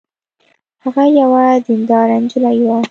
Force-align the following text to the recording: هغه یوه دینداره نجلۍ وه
هغه 0.83 1.03
یوه 1.19 1.43
دینداره 1.65 2.15
نجلۍ 2.23 2.59
وه 2.65 2.79